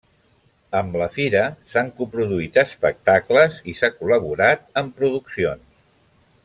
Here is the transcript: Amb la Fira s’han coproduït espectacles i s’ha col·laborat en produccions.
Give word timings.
Amb 0.77 0.95
la 1.01 1.07
Fira 1.17 1.43
s’han 1.73 1.91
coproduït 1.99 2.57
espectacles 2.63 3.61
i 3.75 3.79
s’ha 3.81 3.93
col·laborat 4.01 4.69
en 4.83 4.91
produccions. 5.03 5.71